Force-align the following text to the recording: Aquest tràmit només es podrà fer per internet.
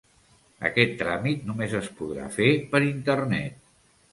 Aquest 0.69 0.95
tràmit 1.01 1.45
només 1.49 1.75
es 1.81 1.91
podrà 1.99 2.27
fer 2.39 2.51
per 2.73 2.85
internet. 2.89 3.63